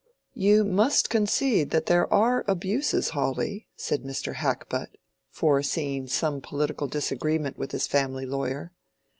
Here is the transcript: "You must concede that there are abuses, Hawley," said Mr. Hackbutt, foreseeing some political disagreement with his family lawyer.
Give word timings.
"You 0.33 0.63
must 0.63 1.11
concede 1.11 1.69
that 1.69 1.85
there 1.85 2.11
are 2.11 2.43
abuses, 2.47 3.09
Hawley," 3.09 3.67
said 3.75 4.01
Mr. 4.01 4.37
Hackbutt, 4.37 4.97
foreseeing 5.29 6.07
some 6.07 6.41
political 6.41 6.87
disagreement 6.87 7.59
with 7.59 7.71
his 7.71 7.85
family 7.85 8.25
lawyer. 8.25 8.73